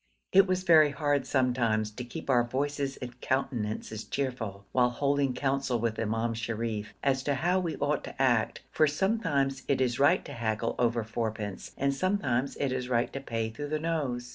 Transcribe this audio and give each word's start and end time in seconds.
It 0.31 0.47
was 0.47 0.63
very 0.63 0.89
hard 0.89 1.27
sometimes 1.27 1.91
to 1.91 2.03
keep 2.03 2.27
our 2.27 2.43
voices 2.43 2.97
and 2.97 3.21
countenances 3.21 4.03
cheerful 4.03 4.65
while 4.71 4.89
holding 4.89 5.35
counsel 5.35 5.77
with 5.79 5.99
Imam 5.99 6.33
Sharif 6.33 6.95
as 7.03 7.21
to 7.21 7.35
how 7.35 7.59
we 7.59 7.75
ought 7.77 8.03
to 8.05 8.19
act, 8.19 8.63
for 8.71 8.87
sometimes 8.87 9.61
it 9.67 9.79
is 9.79 9.99
right 9.99 10.25
to 10.25 10.33
haggle 10.33 10.73
over 10.79 11.03
fourpence 11.03 11.73
and 11.77 11.93
sometimes 11.93 12.55
it 12.55 12.71
is 12.71 12.89
right 12.89 13.13
to 13.13 13.19
pay 13.19 13.51
through 13.51 13.69
the 13.69 13.79
nose. 13.79 14.29